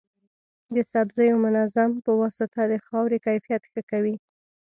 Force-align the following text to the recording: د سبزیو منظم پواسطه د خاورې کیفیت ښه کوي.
د 0.75 0.77
سبزیو 0.91 1.41
منظم 1.45 1.91
پواسطه 2.05 2.61
د 2.71 2.73
خاورې 2.85 3.17
کیفیت 3.25 3.63
ښه 3.71 3.81
کوي. 3.91 4.15